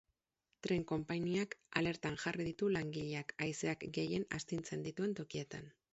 Tren 0.67 0.85
konpainiak 0.91 1.53
alertan 1.81 2.17
jarri 2.23 2.47
ditu 2.49 2.71
langileak 2.77 3.35
haizeak 3.47 3.87
gehien 3.99 4.29
astintzen 4.39 4.87
dituen 4.89 5.15
tokietan. 5.21 5.71